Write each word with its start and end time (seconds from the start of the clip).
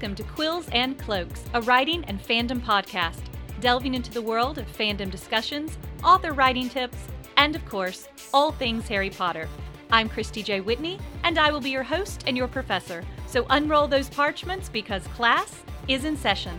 Welcome 0.00 0.16
to 0.16 0.32
Quills 0.32 0.66
and 0.72 0.98
Cloaks, 0.98 1.44
a 1.52 1.60
writing 1.60 2.06
and 2.06 2.18
fandom 2.18 2.58
podcast, 2.58 3.20
delving 3.60 3.92
into 3.92 4.10
the 4.10 4.22
world 4.22 4.56
of 4.56 4.66
fandom 4.66 5.10
discussions, 5.10 5.76
author 6.02 6.32
writing 6.32 6.70
tips, 6.70 6.96
and 7.36 7.54
of 7.54 7.62
course, 7.66 8.08
all 8.32 8.50
things 8.50 8.88
Harry 8.88 9.10
Potter. 9.10 9.46
I'm 9.92 10.08
Christy 10.08 10.42
J. 10.42 10.62
Whitney, 10.62 10.98
and 11.22 11.38
I 11.38 11.52
will 11.52 11.60
be 11.60 11.68
your 11.68 11.82
host 11.82 12.24
and 12.26 12.34
your 12.34 12.48
professor. 12.48 13.04
So 13.26 13.44
unroll 13.50 13.88
those 13.88 14.08
parchments 14.08 14.70
because 14.70 15.06
class 15.08 15.62
is 15.86 16.06
in 16.06 16.16
session. 16.16 16.58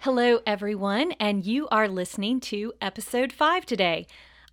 Hello, 0.00 0.40
everyone, 0.46 1.12
and 1.20 1.44
you 1.44 1.68
are 1.68 1.88
listening 1.88 2.40
to 2.40 2.72
episode 2.80 3.34
five 3.34 3.66
today. 3.66 4.06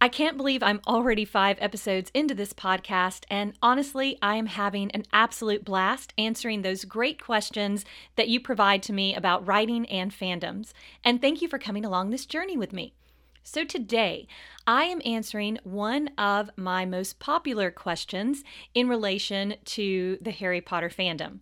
I 0.03 0.09
can't 0.09 0.35
believe 0.35 0.63
I'm 0.63 0.81
already 0.87 1.25
five 1.25 1.57
episodes 1.59 2.09
into 2.15 2.33
this 2.33 2.53
podcast, 2.53 3.23
and 3.29 3.53
honestly, 3.61 4.17
I 4.19 4.33
am 4.33 4.47
having 4.47 4.89
an 4.91 5.03
absolute 5.13 5.63
blast 5.63 6.11
answering 6.17 6.63
those 6.63 6.85
great 6.85 7.23
questions 7.23 7.85
that 8.15 8.27
you 8.27 8.39
provide 8.39 8.81
to 8.83 8.93
me 8.93 9.13
about 9.13 9.45
writing 9.45 9.85
and 9.85 10.11
fandoms. 10.11 10.73
And 11.03 11.21
thank 11.21 11.39
you 11.39 11.47
for 11.47 11.59
coming 11.59 11.85
along 11.85 12.09
this 12.09 12.25
journey 12.25 12.57
with 12.57 12.73
me. 12.73 12.95
So, 13.43 13.63
today 13.63 14.27
I 14.65 14.85
am 14.85 15.03
answering 15.05 15.59
one 15.63 16.07
of 16.17 16.49
my 16.55 16.83
most 16.83 17.19
popular 17.19 17.69
questions 17.69 18.43
in 18.73 18.89
relation 18.89 19.53
to 19.65 20.17
the 20.19 20.31
Harry 20.31 20.61
Potter 20.61 20.89
fandom. 20.89 21.41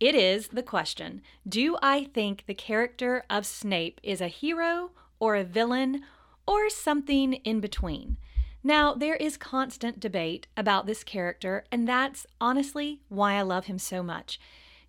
It 0.00 0.16
is 0.16 0.48
the 0.48 0.64
question 0.64 1.22
Do 1.48 1.76
I 1.80 2.04
think 2.12 2.42
the 2.46 2.54
character 2.54 3.24
of 3.30 3.46
Snape 3.46 4.00
is 4.02 4.20
a 4.20 4.26
hero 4.26 4.90
or 5.20 5.36
a 5.36 5.44
villain 5.44 6.02
or 6.46 6.68
something 6.68 7.34
in 7.34 7.60
between. 7.60 8.16
Now, 8.62 8.94
there 8.94 9.16
is 9.16 9.36
constant 9.36 10.00
debate 10.00 10.46
about 10.56 10.86
this 10.86 11.04
character, 11.04 11.64
and 11.70 11.86
that's 11.86 12.26
honestly 12.40 13.00
why 13.08 13.34
I 13.34 13.42
love 13.42 13.66
him 13.66 13.78
so 13.78 14.02
much. 14.02 14.40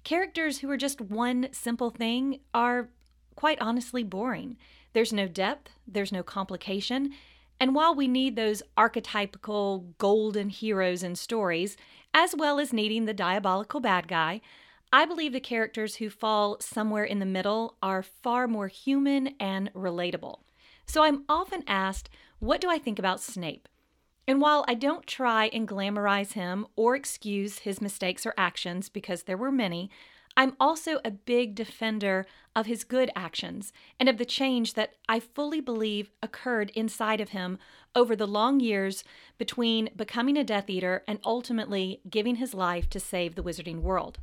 Characters 0.04 0.60
who 0.60 0.70
are 0.70 0.78
just 0.78 1.02
one 1.02 1.50
simple 1.52 1.90
thing 1.90 2.40
are 2.54 2.90
quite 3.36 3.60
honestly 3.60 4.04
boring. 4.04 4.56
There's 4.94 5.12
no 5.12 5.28
depth, 5.28 5.72
there's 5.88 6.12
no 6.12 6.24
complication, 6.24 7.14
and 7.60 7.74
while 7.74 7.96
we 7.96 8.08
need 8.08 8.36
those 8.36 8.64
archetypical 8.78 9.94
golden 9.98 10.50
heroes 10.50 11.04
in 11.04 11.16
stories, 11.16 11.78
as 12.14 12.36
well 12.36 12.60
as 12.60 12.74
needing 12.74 13.06
the 13.06 13.14
diabolical 13.14 13.80
bad 13.80 14.08
guy, 14.08 14.42
I 14.92 15.06
believe 15.06 15.34
the 15.34 15.40
characters 15.40 15.96
who 15.96 16.10
fall 16.10 16.58
somewhere 16.60 17.04
in 17.04 17.20
the 17.20 17.26
middle 17.26 17.76
are 17.82 18.04
far 18.04 18.48
more 18.48 18.68
human 18.68 19.36
and 19.40 19.74
relatable. 19.74 20.40
So 20.86 21.04
I'm 21.04 21.24
often 21.28 21.64
asked, 21.68 22.10
what 22.40 22.62
do 22.62 22.70
I 22.70 22.78
think 22.78 23.00
about 23.00 23.22
Snape? 23.22 23.68
And 24.28 24.42
while 24.42 24.66
I 24.68 24.74
don't 24.74 25.06
try 25.06 25.48
and 25.48 25.68
glamorize 25.68 26.34
him 26.34 26.66
or 26.76 26.96
excuse 26.96 27.60
his 27.60 27.82
mistakes 27.82 28.26
or 28.26 28.34
actions, 28.38 28.90
because 28.90 29.24
there 29.24 29.38
were 29.38 29.52
many, 29.52 29.90
I'm 30.38 30.56
also 30.60 31.00
a 31.06 31.12
big 31.12 31.56
defender 31.56 32.26
of 32.56 32.66
his 32.66 32.84
good 32.84 33.10
actions 33.16 33.72
and 34.00 34.10
of 34.10 34.18
the 34.18 34.26
change 34.26 34.74
that 34.74 34.94
I 35.08 35.20
fully 35.20 35.62
believe 35.62 36.12
occurred 36.22 36.72
inside 36.72 37.22
of 37.22 37.30
him 37.30 37.58
over 37.96 38.16
the 38.16 38.28
long 38.28 38.60
years 38.60 39.04
between 39.38 39.90
becoming 39.96 40.38
a 40.38 40.44
Death 40.44 40.70
Eater 40.70 41.04
and 41.08 41.20
ultimately 41.24 42.02
giving 42.10 42.36
his 42.36 42.54
life 42.54 42.90
to 42.90 43.00
save 43.00 43.36
the 43.36 43.44
wizarding 43.44 43.82
world. 43.82 44.20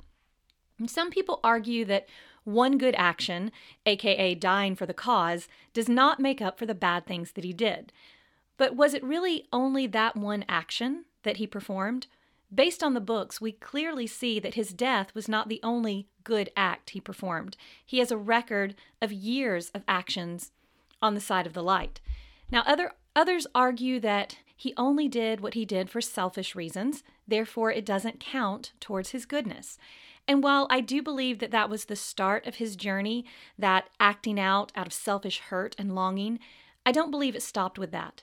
And 0.79 0.91
some 0.91 1.11
people 1.11 1.41
argue 1.43 1.85
that 1.87 2.09
one 2.45 2.79
good 2.79 2.95
action, 2.97 3.53
aka 3.87 4.35
dying 4.35 4.75
for 4.75 4.87
the 4.87 4.95
cause, 4.95 5.49
does 5.73 5.89
not 5.89 6.21
make 6.21 6.41
up 6.41 6.59
for 6.59 6.67
the 6.67 6.75
bad 6.75 7.07
things 7.07 7.33
that 7.33 7.45
he 7.45 7.53
did. 7.53 7.93
But 8.57 8.77
was 8.77 8.95
it 8.95 9.03
really 9.03 9.47
only 9.53 9.87
that 9.89 10.17
one 10.17 10.45
action 10.49 11.05
that 11.23 11.39
he 11.39 11.47
performed? 11.47 12.07
Based 12.55 12.83
on 12.83 12.95
the 12.95 13.01
books, 13.01 13.41
we 13.41 13.53
clearly 13.53 14.07
see 14.07 14.39
that 14.39 14.55
his 14.55 14.75
death 14.75 15.15
was 15.15 15.29
not 15.29 15.49
the 15.49 15.61
only 15.63 16.07
good 16.23 16.51
act 16.57 16.91
he 16.91 17.01
performed. 17.01 17.57
He 17.85 17.99
has 17.99 18.11
a 18.11 18.17
record 18.17 18.75
of 19.01 19.11
years 19.11 19.71
of 19.71 19.83
actions 19.89 20.53
on 21.01 21.15
the 21.15 21.21
side 21.21 21.47
of 21.47 21.55
the 21.55 21.63
light. 21.63 22.01
Now, 22.51 22.63
other 22.67 22.93
others 23.17 23.47
argue 23.55 24.01
that 24.01 24.37
he 24.55 24.75
only 24.77 25.09
did 25.09 25.41
what 25.41 25.55
he 25.55 25.65
did 25.65 25.91
for 25.91 26.01
selfish 26.01 26.55
reasons, 26.55 27.03
therefore 27.27 27.73
it 27.73 27.85
doesn't 27.85 28.21
count 28.21 28.73
towards 28.81 29.11
his 29.11 29.27
goodness. 29.27 29.79
And 30.33 30.43
while 30.43 30.67
I 30.71 30.81
do 30.81 31.03
believe 31.03 31.41
that 31.41 31.51
that 31.51 31.69
was 31.69 31.85
the 31.85 31.95
start 31.95 32.47
of 32.47 32.55
his 32.55 32.75
journey, 32.75 33.27
that 33.59 33.91
acting 34.01 34.41
out 34.41 34.73
out 34.75 34.87
of 34.87 34.93
selfish 34.95 35.41
hurt 35.41 35.77
and 35.77 35.95
longing, 35.95 36.39
I 36.87 36.91
don't 36.91 37.11
believe 37.11 37.37
it 37.37 37.43
stopped 37.43 37.79
with 37.79 37.91
that. 37.91 38.23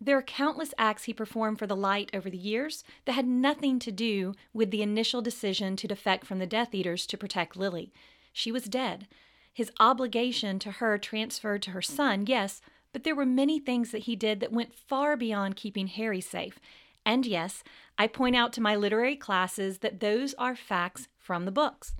There 0.00 0.16
are 0.16 0.22
countless 0.22 0.72
acts 0.78 1.04
he 1.04 1.12
performed 1.12 1.58
for 1.58 1.66
the 1.66 1.76
light 1.76 2.08
over 2.14 2.30
the 2.30 2.38
years 2.38 2.82
that 3.04 3.12
had 3.12 3.26
nothing 3.26 3.78
to 3.80 3.92
do 3.92 4.32
with 4.54 4.70
the 4.70 4.80
initial 4.80 5.20
decision 5.20 5.76
to 5.76 5.86
defect 5.86 6.26
from 6.26 6.38
the 6.38 6.46
Death 6.46 6.74
Eaters 6.74 7.06
to 7.08 7.18
protect 7.18 7.58
Lily. 7.58 7.92
She 8.32 8.50
was 8.50 8.64
dead. 8.64 9.06
His 9.52 9.70
obligation 9.78 10.58
to 10.60 10.70
her 10.70 10.96
transferred 10.96 11.60
to 11.64 11.72
her 11.72 11.82
son, 11.82 12.24
yes, 12.26 12.62
but 12.94 13.04
there 13.04 13.14
were 13.14 13.26
many 13.26 13.58
things 13.58 13.90
that 13.90 14.04
he 14.04 14.16
did 14.16 14.40
that 14.40 14.50
went 14.50 14.72
far 14.72 15.14
beyond 15.14 15.56
keeping 15.56 15.88
Harry 15.88 16.22
safe. 16.22 16.58
And 17.04 17.26
yes, 17.26 17.62
I 17.98 18.06
point 18.06 18.34
out 18.34 18.54
to 18.54 18.62
my 18.62 18.74
literary 18.74 19.16
classes 19.16 19.80
that 19.80 20.00
those 20.00 20.32
are 20.38 20.56
facts 20.56 21.06
from 21.24 21.44
the 21.44 21.50
books. 21.50 21.94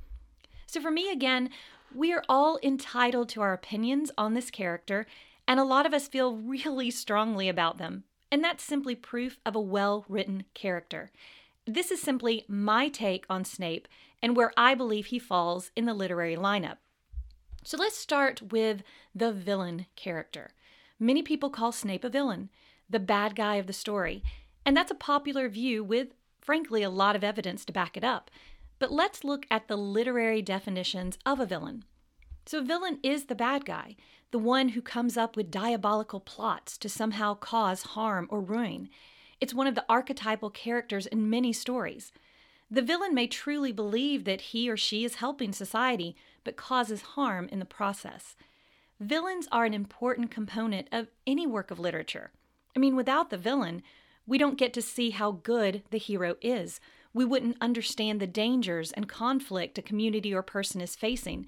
So 0.67 0.81
for 0.81 0.91
me, 0.91 1.11
again, 1.11 1.51
we 1.95 2.13
are 2.13 2.23
all 2.29 2.59
entitled 2.63 3.29
to 3.31 3.41
our 3.41 3.53
opinions 3.53 4.11
on 4.19 4.35
this 4.35 4.51
character, 4.51 5.07
and 5.49 5.59
a 5.59 5.65
lot 5.65 5.87
of 5.87 5.95
us 5.95 6.09
feel 6.09 6.37
really 6.37 6.91
strongly 6.91 7.49
about 7.49 7.79
them. 7.79 8.05
And 8.31 8.43
that's 8.43 8.65
simply 8.65 8.95
proof 8.95 9.39
of 9.47 9.55
a 9.55 9.61
well 9.61 10.05
written 10.09 10.45
character. 10.55 11.13
This 11.67 11.91
is 11.91 12.01
simply 12.01 12.45
my 12.49 12.89
take 12.89 13.25
on 13.31 13.45
Snape 13.45 13.89
and 14.21 14.37
where 14.37 14.53
I 14.57 14.75
believe 14.75 15.07
he 15.07 15.19
falls 15.19 15.71
in 15.77 15.87
the 15.87 15.95
literary 15.95 16.37
lineup. 16.37 16.79
So 17.63 17.79
let's 17.79 17.97
start 17.97 18.53
with 18.53 18.83
the 19.15 19.33
villain 19.33 19.87
character. 19.97 20.51
Many 20.99 21.23
people 21.23 21.49
call 21.49 21.73
Snape 21.73 22.05
a 22.05 22.09
villain, 22.09 22.51
the 22.91 23.01
bad 23.01 23.35
guy 23.35 23.57
of 23.57 23.67
the 23.67 23.73
story. 23.73 24.23
And 24.67 24.77
that's 24.77 24.91
a 24.91 24.97
popular 24.97 25.49
view 25.49 25.83
with, 25.83 26.09
frankly, 26.41 26.83
a 26.83 26.91
lot 26.91 27.17
of 27.17 27.25
evidence 27.25 27.65
to 27.67 27.73
back 27.73 27.97
it 27.97 28.05
up. 28.05 28.31
But 28.79 28.93
let's 28.93 29.25
look 29.25 29.47
at 29.51 29.69
the 29.69 29.77
literary 29.77 30.43
definitions 30.43 31.19
of 31.25 31.41
a 31.41 31.47
villain. 31.47 31.85
So, 32.47 32.59
a 32.59 32.63
villain 32.63 32.99
is 33.03 33.27
the 33.27 33.35
bad 33.35 33.65
guy, 33.65 33.97
the 34.31 34.39
one 34.39 34.71
who 34.71 34.83
comes 34.83 35.17
up 35.17 35.37
with 35.37 35.51
diabolical 35.51 36.21
plots 36.21 36.77
to 36.79 36.89
somehow 36.89 37.35
cause 37.35 37.83
harm 37.83 38.27
or 38.31 38.41
ruin. 38.41 38.89
It's 39.41 39.55
one 39.55 39.67
of 39.67 39.75
the 39.75 39.85
archetypal 39.89 40.51
characters 40.51 41.07
in 41.07 41.31
many 41.31 41.53
stories. 41.53 42.13
The 42.71 42.83
villain 42.83 43.15
may 43.15 43.27
truly 43.27 43.73
believe 43.73 44.25
that 44.25 44.41
he 44.41 44.69
or 44.69 44.77
she 44.77 45.05
is 45.05 45.17
helping 45.17 45.53
society, 45.53 46.17
but 46.43 46.57
causes 46.57 47.03
harm 47.03 47.49
in 47.53 47.61
the 47.61 47.65
process. 47.65 48.37
Villains 49.01 49.49
are 49.53 49.65
an 49.65 49.75
important 49.75 50.31
component 50.31 50.89
of 50.91 51.09
any 51.27 51.47
work 51.47 51.71
of 51.71 51.79
literature. 51.79 52.33
I 52.75 52.79
mean, 52.79 52.97
without 52.97 53.31
the 53.31 53.37
villain, 53.37 53.83
we 54.27 54.39
don't 54.39 54.59
get 54.59 54.73
to 54.75 54.83
see 54.83 55.11
how 55.11 55.33
good 55.33 55.83
the 55.91 55.99
hero 55.99 56.37
is. 56.41 56.81
We 57.15 57.25
wouldn't 57.25 57.57
understand 57.61 58.21
the 58.21 58.27
dangers 58.27 58.93
and 58.93 59.09
conflict 59.09 59.79
a 59.79 59.83
community 59.83 60.35
or 60.35 60.43
person 60.43 60.81
is 60.81 60.97
facing. 60.97 61.47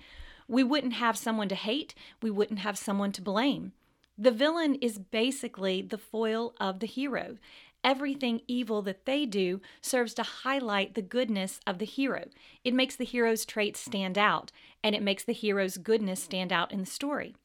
We 0.49 0.63
wouldn't 0.63 0.95
have 0.95 1.19
someone 1.19 1.49
to 1.49 1.57
hate. 1.57 1.95
We 2.23 2.31
wouldn't 2.31 2.61
have 2.61 2.79
someone 2.79 3.13
to 3.13 3.21
blame. 3.21 3.73
The 4.17 4.31
villain 4.31 4.77
is 4.77 4.99
basically 4.99 5.83
the 5.83 5.99
foil 5.99 6.55
of 6.59 6.79
the 6.79 6.87
hero. 6.87 7.37
Everything 7.85 8.41
evil 8.49 8.81
that 8.83 9.05
they 9.05 9.27
do 9.27 9.61
serves 9.81 10.15
to 10.15 10.23
highlight 10.23 10.95
the 10.95 11.03
goodness 11.03 11.61
of 11.67 11.79
the 11.79 11.85
hero. 11.85 12.27
It 12.65 12.73
makes 12.73 12.97
the 12.97 13.05
hero's 13.05 13.45
traits 13.45 13.81
stand 13.81 14.17
out, 14.17 14.51
and 14.83 14.95
it 14.95 15.03
makes 15.03 15.25
the 15.25 15.33
hero's 15.33 15.77
goodness 15.77 16.23
stand 16.23 16.53
out 16.53 16.73
in 16.73 16.81
the 16.81 16.87
story. 16.87 17.37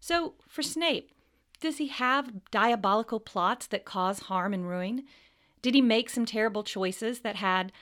So, 0.00 0.34
for 0.48 0.62
Snape, 0.62 1.12
does 1.60 1.78
he 1.78 1.86
have 1.86 2.50
diabolical 2.50 3.20
plots 3.20 3.66
that 3.68 3.84
cause 3.84 4.20
harm 4.20 4.52
and 4.52 4.68
ruin? 4.68 5.04
Did 5.62 5.74
he 5.74 5.80
make 5.80 6.10
some 6.10 6.26
terrible 6.26 6.64
choices 6.64 7.20
that 7.20 7.36
had 7.36 7.72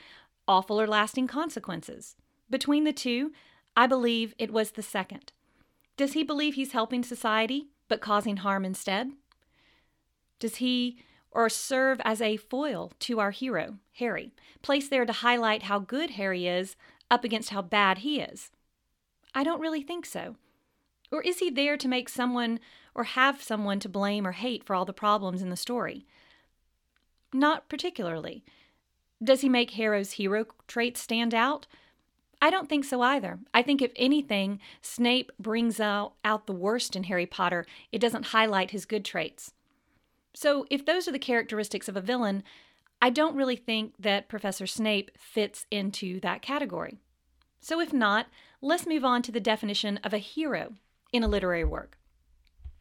awful 0.47 0.79
or 0.79 0.87
lasting 0.87 1.27
consequences? 1.27 2.15
Between 2.49 2.83
the 2.83 2.93
two, 2.93 3.31
I 3.75 3.87
believe 3.87 4.35
it 4.37 4.51
was 4.51 4.71
the 4.71 4.83
second. 4.83 5.31
Does 5.97 6.13
he 6.13 6.23
believe 6.23 6.53
he's 6.55 6.73
helping 6.73 7.03
society 7.03 7.67
but 7.87 8.01
causing 8.01 8.37
harm 8.37 8.63
instead? 8.65 9.11
Does 10.39 10.57
he 10.57 10.99
or 11.31 11.49
serve 11.49 12.01
as 12.03 12.21
a 12.21 12.37
foil 12.37 12.91
to 12.99 13.19
our 13.19 13.31
hero, 13.31 13.77
Harry, 13.93 14.31
placed 14.61 14.89
there 14.89 15.05
to 15.05 15.13
highlight 15.13 15.63
how 15.63 15.79
good 15.79 16.11
Harry 16.11 16.47
is 16.47 16.75
up 17.09 17.23
against 17.23 17.49
how 17.49 17.61
bad 17.61 17.99
he 17.99 18.19
is? 18.19 18.51
I 19.33 19.43
don't 19.43 19.61
really 19.61 19.81
think 19.81 20.05
so. 20.05 20.35
Or 21.11 21.21
is 21.21 21.39
he 21.39 21.49
there 21.49 21.77
to 21.77 21.87
make 21.87 22.09
someone 22.09 22.59
or 22.93 23.05
have 23.05 23.41
someone 23.41 23.79
to 23.79 23.89
blame 23.89 24.27
or 24.27 24.33
hate 24.33 24.63
for 24.63 24.75
all 24.75 24.85
the 24.85 24.93
problems 24.93 25.41
in 25.41 25.49
the 25.49 25.55
story? 25.55 26.05
Not 27.33 27.69
particularly. 27.69 28.43
Does 29.23 29.41
he 29.41 29.49
make 29.49 29.71
Harry's 29.71 30.13
hero 30.13 30.45
traits 30.67 31.01
stand 31.01 31.33
out? 31.33 31.67
I 32.41 32.49
don't 32.49 32.67
think 32.67 32.85
so 32.85 33.01
either. 33.01 33.39
I 33.53 33.61
think, 33.61 33.81
if 33.81 33.91
anything, 33.95 34.59
Snape 34.81 35.31
brings 35.39 35.79
out, 35.79 36.13
out 36.25 36.47
the 36.47 36.53
worst 36.53 36.95
in 36.95 37.03
Harry 37.03 37.27
Potter. 37.27 37.67
It 37.91 37.99
doesn't 37.99 38.27
highlight 38.27 38.71
his 38.71 38.85
good 38.85 39.05
traits. 39.05 39.53
So, 40.33 40.65
if 40.71 40.85
those 40.85 41.07
are 41.07 41.11
the 41.11 41.19
characteristics 41.19 41.87
of 41.87 41.95
a 41.95 42.01
villain, 42.01 42.43
I 42.99 43.11
don't 43.11 43.35
really 43.35 43.55
think 43.55 43.93
that 43.99 44.29
Professor 44.29 44.65
Snape 44.65 45.11
fits 45.17 45.65
into 45.69 46.19
that 46.21 46.41
category. 46.41 46.97
So, 47.59 47.79
if 47.79 47.93
not, 47.93 48.27
let's 48.59 48.87
move 48.87 49.05
on 49.05 49.21
to 49.23 49.31
the 49.31 49.39
definition 49.39 49.99
of 50.03 50.13
a 50.13 50.17
hero 50.17 50.73
in 51.13 51.23
a 51.23 51.27
literary 51.27 51.63
work. 51.63 51.97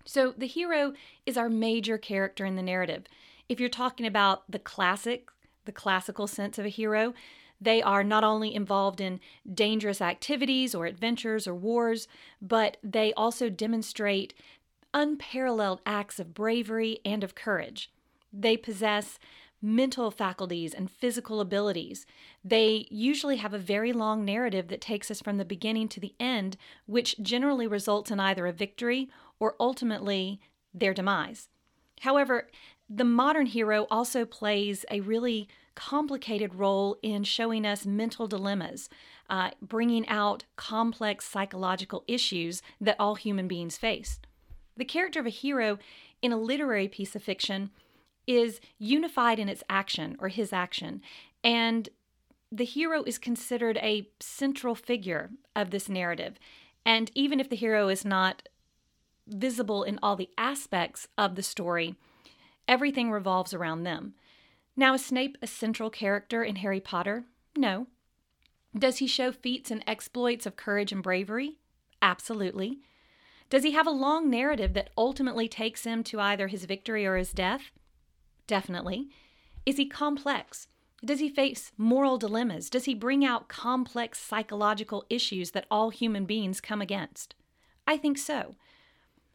So, 0.06 0.32
the 0.36 0.46
hero 0.46 0.94
is 1.26 1.36
our 1.36 1.50
major 1.50 1.98
character 1.98 2.46
in 2.46 2.56
the 2.56 2.62
narrative. 2.62 3.04
If 3.50 3.58
you're 3.58 3.68
talking 3.68 4.06
about 4.06 4.48
the 4.48 4.60
classic, 4.60 5.28
the 5.64 5.72
classical 5.72 6.28
sense 6.28 6.56
of 6.56 6.64
a 6.64 6.68
hero, 6.68 7.14
they 7.60 7.82
are 7.82 8.04
not 8.04 8.22
only 8.22 8.54
involved 8.54 9.00
in 9.00 9.18
dangerous 9.52 10.00
activities 10.00 10.72
or 10.72 10.86
adventures 10.86 11.48
or 11.48 11.54
wars, 11.56 12.06
but 12.40 12.76
they 12.80 13.12
also 13.14 13.50
demonstrate 13.50 14.34
unparalleled 14.94 15.80
acts 15.84 16.20
of 16.20 16.32
bravery 16.32 17.00
and 17.04 17.24
of 17.24 17.34
courage. 17.34 17.90
They 18.32 18.56
possess 18.56 19.18
mental 19.60 20.12
faculties 20.12 20.72
and 20.72 20.88
physical 20.88 21.40
abilities. 21.40 22.06
They 22.44 22.86
usually 22.88 23.38
have 23.38 23.52
a 23.52 23.58
very 23.58 23.92
long 23.92 24.24
narrative 24.24 24.68
that 24.68 24.80
takes 24.80 25.10
us 25.10 25.20
from 25.20 25.38
the 25.38 25.44
beginning 25.44 25.88
to 25.88 25.98
the 25.98 26.14
end, 26.20 26.56
which 26.86 27.20
generally 27.20 27.66
results 27.66 28.12
in 28.12 28.20
either 28.20 28.46
a 28.46 28.52
victory 28.52 29.10
or 29.40 29.56
ultimately 29.58 30.40
their 30.72 30.94
demise. 30.94 31.48
However, 32.02 32.48
the 32.92 33.04
modern 33.04 33.46
hero 33.46 33.86
also 33.88 34.24
plays 34.24 34.84
a 34.90 35.00
really 35.00 35.48
complicated 35.76 36.56
role 36.56 36.98
in 37.02 37.22
showing 37.22 37.64
us 37.64 37.86
mental 37.86 38.26
dilemmas, 38.26 38.90
uh, 39.30 39.50
bringing 39.62 40.06
out 40.08 40.44
complex 40.56 41.24
psychological 41.24 42.02
issues 42.08 42.60
that 42.80 42.96
all 42.98 43.14
human 43.14 43.46
beings 43.46 43.78
face. 43.78 44.18
The 44.76 44.84
character 44.84 45.20
of 45.20 45.26
a 45.26 45.30
hero 45.30 45.78
in 46.20 46.32
a 46.32 46.36
literary 46.36 46.88
piece 46.88 47.14
of 47.14 47.22
fiction 47.22 47.70
is 48.26 48.60
unified 48.78 49.38
in 49.38 49.48
its 49.48 49.62
action 49.70 50.16
or 50.18 50.28
his 50.28 50.52
action, 50.52 51.00
and 51.44 51.88
the 52.50 52.64
hero 52.64 53.04
is 53.04 53.18
considered 53.18 53.76
a 53.78 54.08
central 54.18 54.74
figure 54.74 55.30
of 55.54 55.70
this 55.70 55.88
narrative. 55.88 56.38
And 56.84 57.10
even 57.14 57.38
if 57.38 57.48
the 57.48 57.56
hero 57.56 57.88
is 57.88 58.04
not 58.04 58.48
visible 59.28 59.84
in 59.84 60.00
all 60.02 60.16
the 60.16 60.30
aspects 60.36 61.06
of 61.16 61.36
the 61.36 61.42
story, 61.42 61.94
everything 62.70 63.10
revolves 63.10 63.52
around 63.52 63.82
them. 63.82 64.14
Now, 64.76 64.94
is 64.94 65.04
Snape 65.04 65.36
a 65.42 65.46
central 65.46 65.90
character 65.90 66.42
in 66.44 66.56
Harry 66.56 66.80
Potter? 66.80 67.24
No. 67.56 67.88
Does 68.78 68.98
he 68.98 69.08
show 69.08 69.32
feats 69.32 69.72
and 69.72 69.82
exploits 69.86 70.46
of 70.46 70.56
courage 70.56 70.92
and 70.92 71.02
bravery? 71.02 71.58
Absolutely. 72.00 72.78
Does 73.50 73.64
he 73.64 73.72
have 73.72 73.88
a 73.88 73.90
long 73.90 74.30
narrative 74.30 74.74
that 74.74 74.90
ultimately 74.96 75.48
takes 75.48 75.82
him 75.82 76.04
to 76.04 76.20
either 76.20 76.46
his 76.46 76.64
victory 76.64 77.04
or 77.04 77.16
his 77.16 77.32
death? 77.32 77.72
Definitely. 78.46 79.08
Is 79.66 79.76
he 79.76 79.86
complex? 79.86 80.68
Does 81.04 81.18
he 81.18 81.28
face 81.28 81.72
moral 81.76 82.18
dilemmas? 82.18 82.70
Does 82.70 82.84
he 82.84 82.94
bring 82.94 83.24
out 83.24 83.48
complex 83.48 84.20
psychological 84.20 85.04
issues 85.10 85.50
that 85.50 85.66
all 85.70 85.90
human 85.90 86.24
beings 86.24 86.60
come 86.60 86.80
against? 86.80 87.34
I 87.86 87.96
think 87.96 88.16
so. 88.16 88.54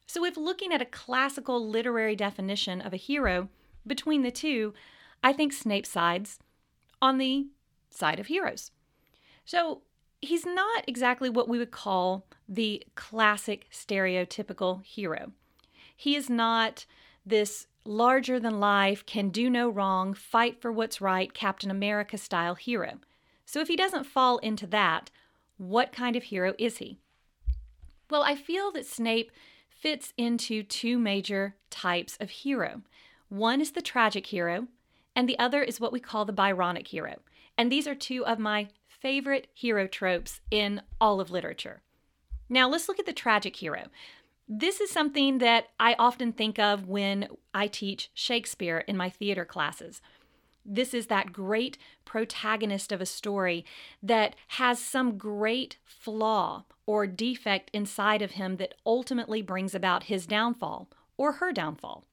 So, 0.07 0.23
if 0.23 0.37
looking 0.37 0.71
at 0.71 0.81
a 0.81 0.85
classical 0.85 1.67
literary 1.67 2.15
definition 2.15 2.81
of 2.81 2.93
a 2.93 2.97
hero, 2.97 3.49
between 3.85 4.21
the 4.21 4.31
two, 4.31 4.73
I 5.23 5.33
think 5.33 5.53
Snape 5.53 5.85
sides 5.85 6.39
on 7.01 7.17
the 7.17 7.47
side 7.89 8.19
of 8.19 8.27
heroes. 8.27 8.71
So, 9.45 9.81
he's 10.21 10.45
not 10.45 10.83
exactly 10.87 11.29
what 11.29 11.47
we 11.47 11.57
would 11.57 11.71
call 11.71 12.25
the 12.47 12.83
classic 12.95 13.67
stereotypical 13.71 14.83
hero. 14.83 15.31
He 15.95 16.15
is 16.15 16.29
not 16.29 16.85
this 17.25 17.67
larger 17.85 18.39
than 18.39 18.59
life, 18.59 19.05
can 19.05 19.29
do 19.29 19.49
no 19.49 19.69
wrong, 19.69 20.13
fight 20.13 20.61
for 20.61 20.71
what's 20.71 21.01
right, 21.01 21.33
Captain 21.33 21.71
America 21.71 22.17
style 22.17 22.55
hero. 22.55 22.99
So 23.45 23.59
if 23.61 23.67
he 23.67 23.75
doesn't 23.75 24.05
fall 24.05 24.39
into 24.39 24.67
that, 24.67 25.11
what 25.57 25.91
kind 25.91 26.15
of 26.15 26.23
hero 26.23 26.53
is 26.57 26.77
he? 26.77 26.97
Well, 28.09 28.23
I 28.23 28.35
feel 28.35 28.71
that 28.71 28.85
Snape 28.85 29.31
fits 29.80 30.13
into 30.18 30.63
two 30.63 30.98
major 30.98 31.56
types 31.69 32.18
of 32.19 32.30
hero. 32.30 32.81
One 33.30 33.62
is 33.62 33.72
the 33.72 33.81
tragic 33.81 34.27
hero, 34.27 34.68
and 35.16 35.27
the 35.27 35.38
other 35.38 35.62
is 35.62 35.80
what 35.80 35.94
we 35.94 36.00
call 36.00 36.25
the 36.25 36.33
Byronic 36.33 36.88
hero. 36.88 37.16
And 37.57 37.72
these 37.72 37.88
are 37.88 37.95
two 37.95 38.25
of 38.25 38.39
my 38.39 38.68
favorite 38.88 39.48
hero 39.54 39.88
tropes 39.88 40.42
in 40.50 40.81
all 41.00 41.19
of 41.19 41.31
literature. 41.31 41.81
Now, 42.50 42.69
let's 42.69 42.88
look 42.88 43.00
at 43.00 43.06
the 43.06 43.13
tragic 43.13 43.56
hero. 43.56 43.86
This 44.48 44.80
is 44.80 44.92
something 44.92 45.39
that 45.39 45.69
I 45.80 45.95
often 45.98 46.31
think 46.31 46.60
of 46.60 46.88
when 46.88 47.27
I 47.54 47.68
teach 47.68 48.12
Shakespeare 48.13 48.80
in 48.88 48.95
my 48.95 49.10
theater 49.10 49.45
classes. 49.45 50.01
This 50.65 50.94
is 50.94 51.07
that 51.07 51.31
great 51.31 51.77
protagonist 52.06 52.91
of 52.91 53.01
a 53.01 53.06
story 53.06 53.65
that 54.01 54.35
has 54.50 54.79
some 54.79 55.17
great 55.17 55.77
flaw 55.83 56.63
or 56.85 57.06
defect 57.06 57.69
inside 57.73 58.21
of 58.21 58.31
him 58.31 58.57
that 58.57 58.75
ultimately 58.85 59.41
brings 59.41 59.75
about 59.75 60.03
his 60.03 60.25
downfall 60.25 60.89
or 61.17 61.33
her 61.33 61.51
downfall. 61.51 62.03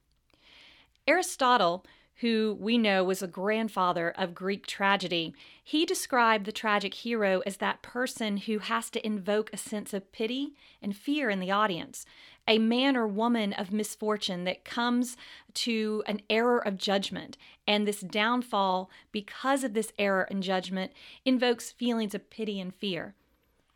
Aristotle 1.06 1.84
who 2.22 2.56
we 2.60 2.78
know 2.78 3.02
was 3.02 3.20
a 3.20 3.26
grandfather 3.26 4.10
of 4.16 4.34
Greek 4.34 4.64
tragedy, 4.64 5.34
he 5.64 5.84
described 5.84 6.44
the 6.44 6.52
tragic 6.52 6.94
hero 6.94 7.43
as 7.44 7.56
that 7.56 7.82
person 7.82 8.37
who 8.37 8.60
has 8.60 8.90
to 8.90 9.04
invoke 9.04 9.50
a 9.52 9.56
sense 9.56 9.93
of 9.93 10.12
pity 10.12 10.54
and 10.81 10.96
fear 10.96 11.31
in 11.31 11.40
the 11.40 11.50
audience, 11.50 12.06
a 12.48 12.58
man 12.58 12.96
or 12.96 13.06
woman 13.06 13.52
of 13.52 13.72
misfortune 13.72 14.44
that 14.44 14.64
comes 14.64 15.16
to 15.54 16.02
an 16.06 16.20
error 16.28 16.58
of 16.58 16.76
judgment. 16.76 17.38
And 17.66 17.86
this 17.86 18.00
downfall, 18.00 18.90
because 19.12 19.64
of 19.64 19.74
this 19.74 19.92
error 19.98 20.26
in 20.30 20.42
judgment, 20.42 20.92
invokes 21.24 21.70
feelings 21.70 22.14
of 22.14 22.30
pity 22.30 22.60
and 22.60 22.74
fear. 22.74 23.14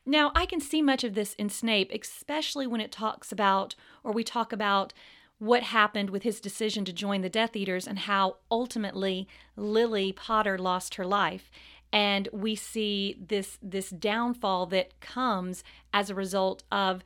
Now, 0.05 0.33
I 0.35 0.47
can 0.47 0.61
see 0.61 0.83
much 0.83 1.05
of 1.05 1.15
this 1.15 1.35
in 1.35 1.49
Snape, 1.49 1.91
especially 1.93 2.67
when 2.67 2.81
it 2.81 2.93
talks 2.93 3.33
about, 3.33 3.75
or 4.05 4.13
we 4.13 4.25
talk 4.25 4.53
about, 4.53 4.93
what 5.39 5.65
happened 5.65 6.11
with 6.11 6.23
his 6.23 6.41
decision 6.41 6.85
to 6.85 6.93
join 6.93 7.21
the 7.21 7.29
Death 7.29 7.55
Eaters 7.55 7.87
and 7.87 8.01
how 8.01 8.37
ultimately 8.51 9.29
Lily 9.55 10.13
Potter 10.13 10.57
lost 10.57 10.95
her 10.95 11.05
life. 11.05 11.51
And 11.93 12.29
we 12.33 12.55
see 12.55 13.17
this 13.21 13.59
this 13.63 13.91
downfall 13.91 14.67
that 14.67 14.99
comes 15.01 15.63
as 15.93 16.11
a 16.11 16.15
result 16.15 16.63
of 16.73 17.03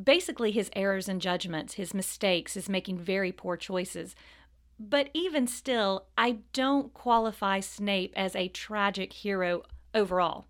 basically 0.00 0.50
his 0.50 0.70
errors 0.74 1.08
and 1.08 1.20
judgments, 1.20 1.74
his 1.74 1.94
mistakes, 1.94 2.54
his 2.54 2.68
making 2.68 2.98
very 2.98 3.32
poor 3.32 3.56
choices. 3.56 4.14
But 4.78 5.08
even 5.14 5.46
still, 5.46 6.06
I 6.18 6.38
don't 6.52 6.92
qualify 6.92 7.60
Snape 7.60 8.12
as 8.16 8.36
a 8.36 8.48
tragic 8.48 9.12
hero 9.12 9.62
overall. 9.94 10.46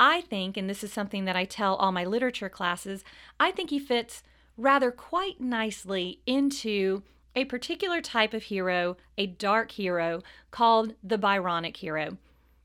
I 0.00 0.20
think, 0.22 0.56
and 0.56 0.68
this 0.68 0.84
is 0.84 0.92
something 0.92 1.24
that 1.24 1.36
I 1.36 1.44
tell 1.44 1.76
all 1.76 1.92
my 1.92 2.04
literature 2.04 2.48
classes, 2.48 3.04
I 3.38 3.50
think 3.50 3.70
he 3.70 3.78
fits 3.78 4.22
rather 4.56 4.90
quite 4.90 5.40
nicely 5.40 6.20
into 6.26 7.02
a 7.36 7.44
particular 7.44 8.00
type 8.00 8.34
of 8.34 8.44
hero, 8.44 8.96
a 9.16 9.26
dark 9.26 9.72
hero, 9.72 10.22
called 10.50 10.94
the 11.02 11.18
Byronic 11.18 11.76
hero. 11.76 12.18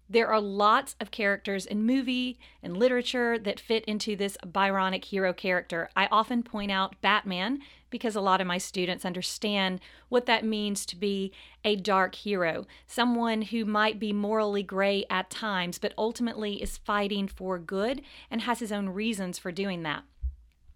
There 0.10 0.28
are 0.28 0.42
lots 0.42 0.96
of 1.00 1.12
characters 1.12 1.66
in 1.66 1.86
movie 1.86 2.38
and 2.62 2.78
literature 2.78 3.40
that 3.40 3.60
fit 3.60 3.86
into 3.86 4.16
this 4.16 4.38
Byronic 4.46 5.06
hero 5.06 5.34
character. 5.34 5.90
I 5.96 6.08
often 6.12 6.44
point 6.44 6.72
out 6.72 7.00
Batman 7.02 7.60
because 7.90 8.16
a 8.16 8.22
lot 8.22 8.42
of 8.42 8.48
my 8.48 8.58
students 8.58 9.06
understand 9.06 9.80
what 10.10 10.26
that 10.26 10.44
means 10.44 10.86
to 10.88 10.96
be 10.96 11.32
a 11.64 11.76
dark 11.76 12.16
hero, 12.16 12.66
someone 12.88 13.44
who 13.44 13.66
might 13.66 14.00
be 14.00 14.12
morally 14.12 14.64
gray 14.64 15.06
at 15.10 15.30
times, 15.30 15.78
but 15.78 15.94
ultimately 15.98 16.62
is 16.62 16.78
fighting 16.78 17.28
for 17.28 17.58
good 17.60 18.02
and 18.30 18.42
has 18.42 18.60
his 18.60 18.72
own 18.72 18.90
reasons 18.90 19.38
for 19.38 19.52
doing 19.52 19.84
that. 19.84 20.04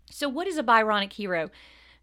So, 0.09 0.29
what 0.29 0.47
is 0.47 0.57
a 0.57 0.63
Byronic 0.63 1.13
hero? 1.13 1.49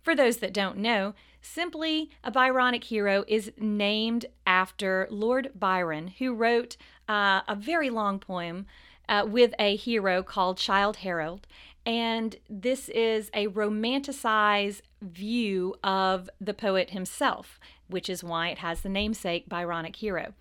For 0.02 0.14
those 0.14 0.38
that 0.38 0.52
don't 0.52 0.78
know, 0.78 1.14
simply 1.44 2.10
a 2.22 2.30
Byronic 2.30 2.84
hero 2.84 3.24
is 3.28 3.52
named 3.58 4.26
after 4.46 5.06
Lord 5.10 5.52
Byron, 5.54 6.08
who 6.18 6.34
wrote 6.34 6.76
uh, 7.08 7.42
a 7.46 7.54
very 7.54 7.90
long 7.90 8.18
poem 8.18 8.66
uh, 9.08 9.26
with 9.28 9.54
a 9.58 9.76
hero 9.76 10.22
called 10.22 10.58
Childe 10.58 10.96
Harold. 10.96 11.46
And 11.86 12.36
this 12.48 12.88
is 12.88 13.30
a 13.34 13.48
romanticized 13.48 14.80
view 15.02 15.74
of 15.84 16.30
the 16.40 16.54
poet 16.54 16.90
himself, 16.90 17.60
which 17.88 18.08
is 18.08 18.24
why 18.24 18.48
it 18.48 18.58
has 18.58 18.80
the 18.80 18.88
namesake 18.88 19.48
Byronic 19.48 19.96
hero. 19.96 20.32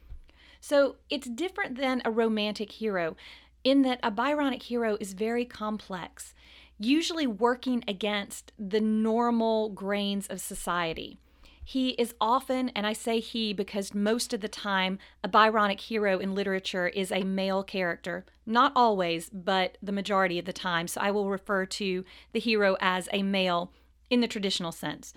So 0.62 0.96
it's 1.10 1.28
different 1.28 1.78
than 1.78 2.02
a 2.06 2.12
romantic 2.12 2.72
hero 2.72 3.18
in 3.66 3.82
that 3.82 4.00
a 4.02 4.12
Byronic 4.12 4.64
hero 4.64 4.98
is 5.00 5.14
very 5.14 5.44
complex 5.44 6.34
usually 6.80 7.28
working 7.28 7.84
against 7.88 8.52
the 8.58 8.82
normal 8.82 9.70
grains 9.70 10.28
of 10.28 10.42
society. 10.42 11.18
He 11.66 11.92
is 11.92 12.14
often, 12.20 12.70
and 12.70 12.86
I 12.86 12.92
say 12.92 13.20
he 13.20 13.54
because 13.54 13.94
most 13.94 14.34
of 14.34 14.42
the 14.42 14.50
time, 14.50 15.00
a 15.24 15.30
Byronic 15.30 15.80
hero 15.80 16.20
in 16.20 16.36
literature 16.36 16.90
is 16.90 17.12
a 17.12 17.24
male 17.24 17.64
character. 17.64 18.26
Not 18.46 18.74
always, 18.76 19.30
but 19.30 19.78
the 19.82 19.94
majority 19.94 20.38
of 20.38 20.46
the 20.46 20.52
time. 20.52 20.88
So 20.90 21.00
I 21.00 21.12
will 21.12 21.30
refer 21.30 21.66
to 21.66 22.04
the 22.34 22.40
hero 22.40 22.76
as 22.82 23.08
a 23.14 23.24
male 23.24 23.72
in 24.10 24.20
the 24.20 24.28
traditional 24.28 24.74
sense. 24.74 25.14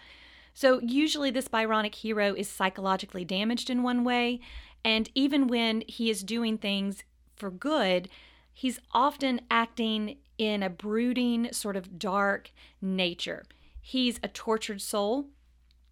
So, 0.54 0.80
usually, 0.80 1.30
this 1.30 1.48
Byronic 1.48 1.96
hero 1.96 2.32
is 2.32 2.48
psychologically 2.48 3.26
damaged 3.26 3.68
in 3.68 3.82
one 3.82 4.04
way, 4.04 4.40
and 4.82 5.10
even 5.14 5.48
when 5.48 5.82
he 5.86 6.08
is 6.08 6.22
doing 6.22 6.56
things 6.56 7.02
for 7.34 7.50
good, 7.50 8.08
he's 8.56 8.80
often 8.92 9.42
acting 9.50 10.16
in 10.38 10.62
a 10.62 10.70
brooding, 10.70 11.52
sort 11.52 11.76
of 11.76 11.98
dark 11.98 12.50
nature. 12.80 13.44
He's 13.78 14.18
a 14.22 14.28
tortured 14.28 14.80
soul. 14.80 15.26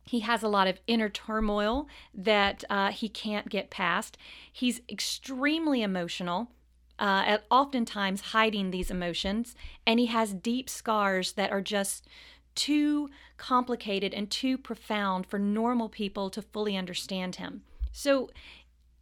He 0.06 0.20
has 0.20 0.42
a 0.42 0.48
lot 0.48 0.66
of 0.66 0.80
inner 0.86 1.10
turmoil 1.10 1.86
that 2.14 2.64
uh, 2.70 2.90
he 2.90 3.10
can't 3.10 3.50
get 3.50 3.68
past. 3.68 4.16
He's 4.50 4.80
extremely 4.88 5.82
emotional, 5.82 6.52
uh, 6.98 7.24
at 7.26 7.44
oftentimes 7.50 8.32
hiding 8.32 8.70
these 8.70 8.90
emotions, 8.90 9.54
and 9.86 10.00
he 10.00 10.06
has 10.06 10.32
deep 10.32 10.70
scars 10.70 11.32
that 11.32 11.52
are 11.52 11.60
just 11.60 12.08
too 12.54 13.10
complicated 13.36 14.14
and 14.14 14.30
too 14.30 14.56
profound 14.56 15.26
for 15.26 15.38
normal 15.38 15.90
people 15.90 16.30
to 16.30 16.40
fully 16.40 16.78
understand 16.78 17.36
him. 17.36 17.62
So, 17.92 18.30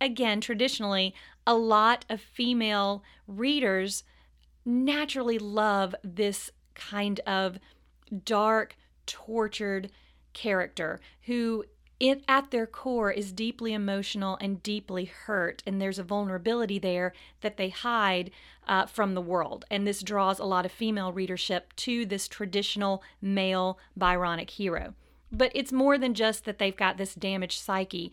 again, 0.03 0.41
traditionally, 0.41 1.15
a 1.47 1.55
lot 1.55 2.05
of 2.09 2.21
female 2.21 3.03
readers 3.27 4.05
naturally 4.65 5.39
love 5.39 5.95
this 6.03 6.51
kind 6.75 7.21
of 7.21 7.59
dark, 8.25 8.77
tortured 9.07 9.91
character 10.33 11.01
who 11.23 11.65
it, 12.01 12.25
at 12.27 12.51
their 12.51 12.67
core 12.67 13.13
is 13.13 13.33
deeply 13.33 13.73
emotional 13.73 14.37
and 14.41 14.63
deeply 14.63 15.05
hurt 15.05 15.63
and 15.67 15.81
there's 15.81 16.01
a 16.01 16.05
vulnerability 16.05 16.79
there 16.79 17.13
that 17.43 17.57
they 17.57 17.69
hide 17.69 18.31
uh, 18.67 18.87
from 18.87 19.15
the 19.15 19.21
world. 19.21 19.65
And 19.71 19.87
this 19.87 20.03
draws 20.03 20.39
a 20.39 20.45
lot 20.45 20.67
of 20.67 20.73
female 20.73 21.13
readership 21.13 21.75
to 21.77 22.05
this 22.07 22.27
traditional 22.27 23.03
male 23.21 23.79
byronic 23.97 24.51
hero 24.51 24.95
but 25.33 25.51
it's 25.55 25.73
more 25.73 25.99
than 25.99 26.15
just 26.15 26.45
that 26.45 26.59
they've 26.59 26.77
got 26.77 26.99
this 26.99 27.15
damaged 27.15 27.59
psyche 27.61 28.13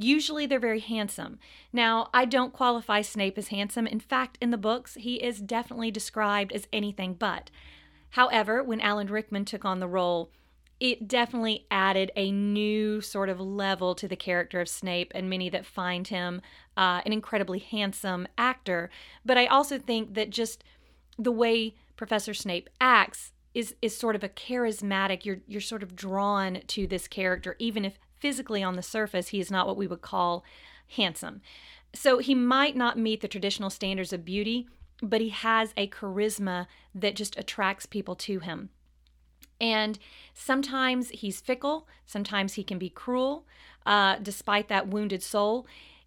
Usually 0.00 0.46
they're 0.46 0.60
very 0.60 0.78
handsome. 0.78 1.40
Now, 1.72 2.08
I 2.14 2.24
don't 2.24 2.52
qualify 2.52 3.02
Snape 3.02 3.36
as 3.36 3.48
handsome. 3.48 3.84
In 3.84 3.98
fact, 3.98 4.38
in 4.40 4.50
the 4.50 4.56
books, 4.56 4.94
he 4.94 5.16
is 5.16 5.40
definitely 5.40 5.90
described 5.90 6.52
as 6.52 6.68
anything 6.72 7.14
but. 7.14 7.50
However, 8.10 8.62
when 8.62 8.80
Alan 8.80 9.08
Rickman 9.08 9.44
took 9.44 9.64
on 9.64 9.80
the 9.80 9.88
role, 9.88 10.30
it 10.78 11.08
definitely 11.08 11.66
added 11.68 12.12
a 12.14 12.30
new 12.30 13.00
sort 13.00 13.28
of 13.28 13.40
level 13.40 13.96
to 13.96 14.06
the 14.06 14.14
character 14.14 14.60
of 14.60 14.68
Snape, 14.68 15.10
and 15.16 15.28
many 15.28 15.50
that 15.50 15.66
find 15.66 16.06
him 16.06 16.42
uh, 16.76 17.02
an 17.04 17.12
incredibly 17.12 17.58
handsome 17.58 18.28
actor. 18.38 18.90
But 19.26 19.36
I 19.36 19.46
also 19.46 19.80
think 19.80 20.14
that 20.14 20.30
just 20.30 20.62
the 21.18 21.32
way 21.32 21.74
Professor 21.96 22.34
Snape 22.34 22.70
acts 22.80 23.32
is 23.54 23.74
is 23.80 23.96
sort 23.96 24.16
of 24.16 24.22
a 24.22 24.28
charismatic. 24.28 25.24
You're 25.24 25.40
you're 25.46 25.60
sort 25.60 25.82
of 25.82 25.96
drawn 25.96 26.60
to 26.68 26.86
this 26.86 27.08
character, 27.08 27.56
even 27.58 27.84
if 27.84 27.98
physically 28.18 28.62
on 28.62 28.76
the 28.76 28.82
surface, 28.82 29.28
he 29.28 29.40
is 29.40 29.50
not 29.50 29.66
what 29.66 29.76
we 29.76 29.86
would 29.86 30.02
call 30.02 30.44
handsome. 30.96 31.40
So 31.94 32.18
he 32.18 32.34
might 32.34 32.76
not 32.76 32.98
meet 32.98 33.20
the 33.20 33.28
traditional 33.28 33.70
standards 33.70 34.12
of 34.12 34.24
beauty, 34.24 34.68
but 35.02 35.20
he 35.20 35.30
has 35.30 35.72
a 35.76 35.88
charisma 35.88 36.66
that 36.94 37.16
just 37.16 37.38
attracts 37.38 37.86
people 37.86 38.14
to 38.16 38.40
him. 38.40 38.70
And 39.60 39.98
sometimes 40.34 41.08
he's 41.10 41.40
fickle, 41.40 41.88
sometimes 42.06 42.54
he 42.54 42.62
can 42.62 42.78
be 42.78 42.90
cruel, 42.90 43.44
uh, 43.86 44.16
despite 44.22 44.68
that 44.68 44.88
wounded 44.88 45.22
soul. 45.22 45.66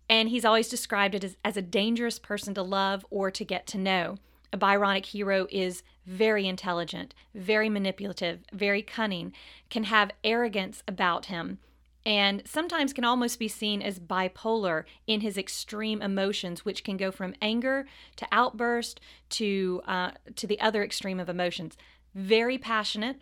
And 0.09 0.29
he's 0.29 0.45
always 0.45 0.69
described 0.69 1.15
it 1.15 1.23
as, 1.23 1.37
as 1.43 1.57
a 1.57 1.61
dangerous 1.61 2.19
person 2.19 2.53
to 2.55 2.63
love 2.63 3.05
or 3.09 3.31
to 3.31 3.45
get 3.45 3.65
to 3.67 3.77
know. 3.77 4.17
A 4.53 4.57
Byronic 4.57 5.05
hero 5.05 5.47
is 5.49 5.83
very 6.05 6.47
intelligent, 6.47 7.13
very 7.33 7.69
manipulative, 7.69 8.39
very 8.51 8.81
cunning, 8.81 9.33
can 9.69 9.85
have 9.85 10.11
arrogance 10.23 10.83
about 10.87 11.27
him, 11.27 11.59
and 12.05 12.41
sometimes 12.45 12.93
can 12.93 13.05
almost 13.05 13.39
be 13.39 13.47
seen 13.47 13.81
as 13.81 13.99
bipolar 13.99 14.85
in 15.07 15.21
his 15.21 15.37
extreme 15.37 16.01
emotions, 16.01 16.65
which 16.65 16.83
can 16.83 16.97
go 16.97 17.11
from 17.11 17.35
anger 17.41 17.85
to 18.15 18.27
outburst 18.31 18.99
to 19.29 19.81
uh, 19.87 20.11
to 20.35 20.47
the 20.47 20.59
other 20.59 20.83
extreme 20.83 21.19
of 21.19 21.29
emotions. 21.29 21.77
Very 22.15 22.57
passionate, 22.57 23.21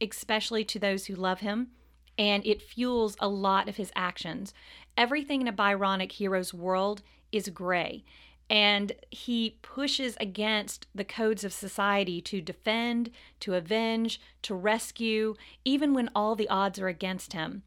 especially 0.00 0.64
to 0.66 0.78
those 0.78 1.06
who 1.06 1.14
love 1.14 1.40
him, 1.40 1.68
and 2.16 2.46
it 2.46 2.62
fuels 2.62 3.16
a 3.18 3.28
lot 3.28 3.68
of 3.68 3.76
his 3.76 3.90
actions. 3.96 4.52
Everything 4.96 5.40
in 5.40 5.48
a 5.48 5.52
Byronic 5.52 6.12
hero's 6.12 6.52
world 6.52 7.02
is 7.32 7.48
gray, 7.48 8.04
and 8.50 8.92
he 9.10 9.58
pushes 9.62 10.16
against 10.20 10.86
the 10.94 11.04
codes 11.04 11.44
of 11.44 11.52
society 11.52 12.20
to 12.22 12.40
defend, 12.40 13.10
to 13.40 13.54
avenge, 13.54 14.20
to 14.42 14.54
rescue, 14.54 15.34
even 15.64 15.92
when 15.92 16.10
all 16.14 16.34
the 16.34 16.48
odds 16.48 16.78
are 16.78 16.88
against 16.88 17.32
him 17.32 17.62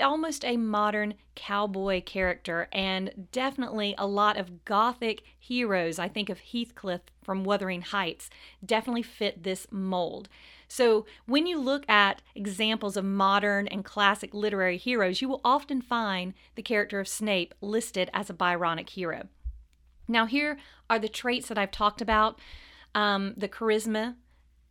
almost 0.00 0.44
a 0.44 0.56
modern 0.56 1.14
cowboy 1.34 2.02
character 2.02 2.68
and 2.72 3.28
definitely 3.32 3.94
a 3.98 4.06
lot 4.06 4.36
of 4.36 4.64
gothic 4.64 5.22
heroes. 5.38 5.98
I 5.98 6.08
think 6.08 6.28
of 6.28 6.40
Heathcliff 6.40 7.02
from 7.22 7.44
Wuthering 7.44 7.82
Heights 7.82 8.30
definitely 8.64 9.02
fit 9.02 9.42
this 9.42 9.66
mold. 9.70 10.28
So, 10.68 11.04
when 11.26 11.46
you 11.46 11.58
look 11.58 11.88
at 11.88 12.22
examples 12.34 12.96
of 12.96 13.04
modern 13.04 13.66
and 13.66 13.84
classic 13.84 14.32
literary 14.32 14.76
heroes, 14.76 15.20
you 15.20 15.28
will 15.28 15.40
often 15.44 15.82
find 15.82 16.32
the 16.54 16.62
character 16.62 17.00
of 17.00 17.08
Snape 17.08 17.54
listed 17.60 18.08
as 18.14 18.30
a 18.30 18.34
Byronic 18.34 18.90
hero. 18.90 19.28
Now, 20.10 20.26
here 20.26 20.58
are 20.90 20.98
the 20.98 21.08
traits 21.08 21.48
that 21.48 21.58
I've 21.58 21.70
talked 21.70 22.02
about 22.02 22.38
um, 22.94 23.34
the 23.36 23.48
charisma, 23.48 24.16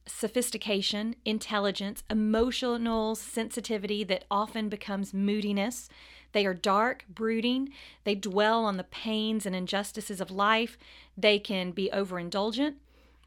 sophistication, 0.05 1.15
intelligence, 1.23 2.03
emotional 2.09 3.15
sensitivity 3.15 4.03
that 4.03 4.25
often 4.29 4.67
becomes 4.67 5.13
moodiness. 5.13 5.87
They 6.33 6.45
are 6.45 6.53
dark, 6.53 7.05
brooding. 7.07 7.69
They 8.03 8.15
dwell 8.15 8.65
on 8.65 8.75
the 8.75 8.83
pains 8.83 9.45
and 9.45 9.55
injustices 9.55 10.19
of 10.19 10.29
life. 10.29 10.77
They 11.17 11.39
can 11.39 11.71
be 11.71 11.89
overindulgent. 11.93 12.75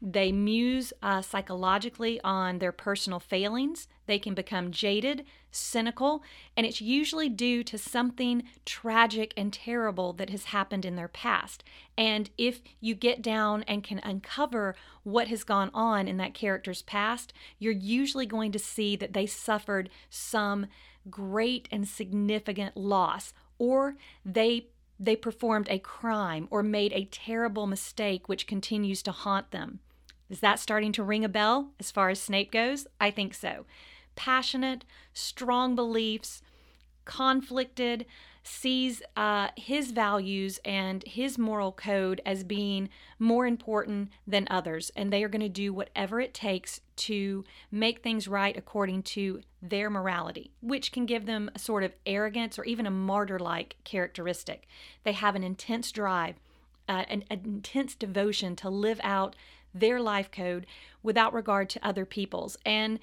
They 0.05 0.33
muse 0.33 0.91
uh, 1.01 1.21
psychologically 1.21 2.19
on 2.25 2.59
their 2.59 2.73
personal 2.73 3.21
failings. 3.21 3.87
They 4.05 4.19
can 4.19 4.33
become 4.33 4.69
jaded, 4.69 5.23
cynical, 5.49 6.23
and 6.57 6.65
it's 6.65 6.81
usually 6.81 7.29
due 7.29 7.63
to 7.63 7.77
something 7.77 8.43
tragic 8.65 9.33
and 9.37 9.53
terrible 9.53 10.11
that 10.11 10.29
has 10.29 10.45
happened 10.45 10.83
in 10.83 10.97
their 10.97 11.07
past. 11.07 11.63
And 11.97 12.29
if 12.37 12.59
you 12.81 12.95
get 12.95 13.21
down 13.21 13.63
and 13.63 13.81
can 13.81 13.99
uncover 13.99 14.75
what 15.03 15.29
has 15.29 15.45
gone 15.45 15.71
on 15.73 16.09
in 16.09 16.17
that 16.17 16.33
character's 16.33 16.81
past, 16.81 17.31
you're 17.57 17.71
usually 17.71 18.25
going 18.25 18.51
to 18.51 18.59
see 18.59 18.97
that 18.97 19.13
they 19.13 19.25
suffered 19.25 19.89
some 20.09 20.67
great 21.09 21.69
and 21.71 21.87
significant 21.87 22.75
loss 22.75 23.33
or 23.57 23.95
they 24.25 24.67
they 24.99 25.15
performed 25.15 25.67
a 25.69 25.79
crime 25.79 26.47
or 26.51 26.61
made 26.61 26.93
a 26.93 27.05
terrible 27.05 27.67
mistake 27.67 28.27
which 28.27 28.47
continues 28.47 29.01
to 29.01 29.11
haunt 29.11 29.51
them. 29.51 29.79
Is 30.29 30.39
that 30.39 30.59
starting 30.59 30.91
to 30.93 31.03
ring 31.03 31.23
a 31.23 31.29
bell 31.29 31.71
as 31.79 31.91
far 31.91 32.09
as 32.09 32.21
Snape 32.21 32.51
goes? 32.51 32.87
I 32.99 33.11
think 33.11 33.33
so. 33.33 33.65
Passionate, 34.15 34.85
strong 35.13 35.75
beliefs, 35.75 36.41
conflicted, 37.05 38.05
sees 38.43 39.01
uh, 39.15 39.47
his 39.55 39.91
values 39.91 40.59
and 40.65 41.03
his 41.07 41.37
moral 41.37 41.71
code 41.71 42.21
as 42.25 42.43
being 42.43 42.89
more 43.17 43.47
important 43.47 44.09
than 44.27 44.47
others. 44.49 44.91
And 44.95 45.11
they 45.11 45.23
are 45.23 45.29
going 45.29 45.41
to 45.41 45.49
do 45.49 45.73
whatever 45.73 46.19
it 46.19 46.33
takes 46.33 46.81
to 46.95 47.45
make 47.71 48.01
things 48.03 48.27
right 48.27 48.55
according 48.55 49.03
to 49.03 49.41
their 49.61 49.89
morality, 49.89 50.51
which 50.61 50.91
can 50.91 51.05
give 51.05 51.25
them 51.25 51.49
a 51.55 51.59
sort 51.59 51.83
of 51.83 51.93
arrogance 52.05 52.59
or 52.59 52.65
even 52.65 52.85
a 52.85 52.91
martyr 52.91 53.39
like 53.39 53.77
characteristic. 53.85 54.67
They 55.03 55.13
have 55.13 55.35
an 55.35 55.43
intense 55.43 55.91
drive, 55.91 56.35
uh, 56.89 57.05
an, 57.07 57.23
an 57.29 57.41
intense 57.45 57.95
devotion 57.95 58.57
to 58.57 58.69
live 58.69 58.99
out 59.03 59.37
their 59.73 59.99
life 59.99 60.31
code 60.31 60.65
without 61.01 61.33
regard 61.33 61.69
to 61.69 61.85
other 61.85 62.05
people's, 62.05 62.57
and 62.65 62.99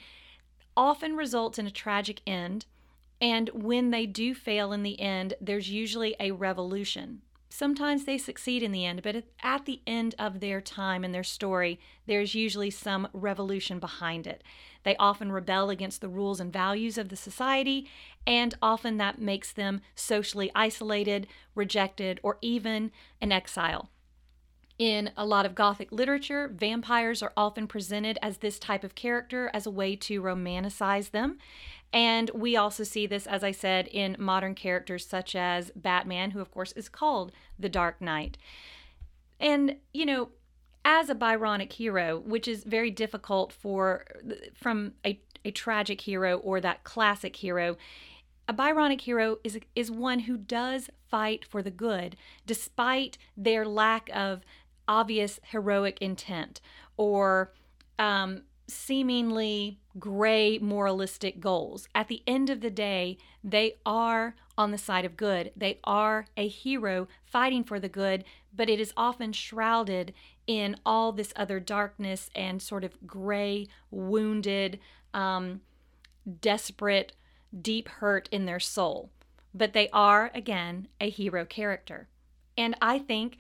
often 0.77 1.17
results 1.17 1.59
in 1.59 1.67
a 1.67 1.71
tragic 1.71 2.21
end. 2.27 2.67
And 3.21 3.51
when 3.53 3.91
they 3.91 4.07
do 4.07 4.35
fail 4.35 4.73
in 4.73 4.83
the 4.83 4.99
end, 5.01 5.35
there's 5.41 5.71
usually 5.71 6.17
a 6.19 6.31
revolution. 6.31 7.23
Sometimes 7.53 8.05
they 8.05 8.17
succeed 8.17 8.63
in 8.63 8.71
the 8.71 8.87
end, 8.87 9.03
but 9.03 9.25
at 9.43 9.65
the 9.67 9.81
end 9.85 10.15
of 10.21 10.39
their 10.39 10.61
time 10.61 11.03
and 11.03 11.13
their 11.13 11.25
story, 11.25 11.81
there's 12.07 12.35
usually 12.35 12.71
some 12.71 13.09
revolution 13.13 13.81
behind 13.81 14.27
it. 14.27 14.45
They 14.85 14.95
often 14.97 15.33
rebel 15.33 15.69
against 15.69 16.01
the 16.01 16.09
rules 16.09 16.39
and 16.39 16.53
values 16.53 16.97
of 16.97 17.09
the 17.09 17.17
society, 17.17 17.91
and 18.25 18.55
often 18.63 18.99
that 18.99 19.21
makes 19.21 19.53
them 19.53 19.81
socially 19.97 20.53
isolated, 20.55 21.27
rejected, 21.57 22.21
or 22.23 22.39
even 22.41 22.93
an 23.21 23.33
exile. 23.33 23.91
In 24.81 25.11
a 25.15 25.27
lot 25.27 25.45
of 25.45 25.55
Gothic 25.55 25.93
literature, 25.93 26.49
vampires 26.49 27.23
are 27.23 27.35
often 27.37 27.67
presented 27.67 28.19
as 28.23 28.39
this 28.39 28.59
type 28.59 28.83
of 28.83 28.95
character 28.95 29.51
as 29.53 29.67
a 29.67 29.71
way 29.71 29.95
to 29.97 30.23
romanticize 30.23 31.11
them. 31.11 31.37
And 31.93 32.31
we 32.33 32.57
also 32.57 32.83
see 32.83 33.07
this, 33.07 33.27
as 33.27 33.45
I 33.45 33.51
said, 33.51 33.89
in 33.89 34.17
modern 34.19 34.55
characters 34.55 35.07
such 35.07 35.37
as 35.37 35.71
Batman, 35.77 36.31
who, 36.31 36.41
of 36.41 36.51
course, 36.51 36.73
is 36.73 36.89
called 36.89 37.31
the 37.59 37.69
Dark 37.69 38.01
Knight. 38.01 38.39
And, 39.39 39.77
you 39.93 40.07
know, 40.07 40.31
as 40.83 41.11
a 41.11 41.15
Byronic 41.15 41.75
hero, 41.75 42.19
which 42.19 42.49
is 42.49 42.65
very 42.65 42.91
difficult 42.91 43.53
for 43.53 44.07
from 44.55 44.95
a, 45.05 45.21
a 45.45 45.51
tragic 45.51 46.01
hero 46.01 46.39
or 46.39 46.59
that 46.59 46.85
classic 46.85 47.37
hero, 47.37 47.77
a 48.51 48.53
Byronic 48.53 49.03
hero 49.03 49.37
is 49.45 49.61
is 49.77 49.93
one 49.93 50.21
who 50.21 50.37
does 50.37 50.91
fight 51.09 51.45
for 51.45 51.63
the 51.63 51.71
good 51.71 52.17
despite 52.47 53.17
their 53.37 53.65
lack 53.65 54.11
of 54.13 54.41
obvious 54.91 55.39
heroic 55.45 55.97
intent 56.03 56.61
or 56.97 57.53
um, 57.99 58.43
seemingly 58.67 59.79
gray 59.99 60.59
moralistic 60.59 61.41
goals. 61.41 61.89
At 61.95 62.09
the 62.09 62.23
end 62.27 62.51
of 62.51 62.61
the 62.61 62.71
day, 62.71 63.17
they 63.43 63.77
are 63.87 64.35
on 64.59 64.73
the 64.73 64.79
side 64.79 65.05
of 65.05 65.17
good. 65.17 65.53
They 65.57 65.79
are 65.85 66.27
a 66.37 66.49
hero 66.49 67.09
fighting 67.25 67.65
for 67.65 67.81
the 67.81 67.89
good, 67.89 68.25
but 68.55 68.69
it 68.69 68.81
is 68.81 68.93
often 68.97 69.33
shrouded 69.33 70.13
in 70.47 70.77
all 70.85 71.13
this 71.13 71.33
other 71.37 71.61
darkness 71.61 72.29
and 72.35 72.61
sort 72.61 72.85
of 72.85 73.07
gray, 73.07 73.69
wounded, 73.91 74.81
um, 75.15 75.61
desperate, 76.41 77.13
deep 77.63 77.89
hurt 77.89 78.29
in 78.33 78.45
their 78.45 78.61
soul. 78.61 79.11
But 79.55 79.73
they 79.73 79.89
are, 79.93 80.31
again, 80.35 80.89
a 81.01 81.11
hero 81.11 81.45
character. 81.45 82.09
And 82.57 82.77
I 82.83 82.99
think, 82.99 83.39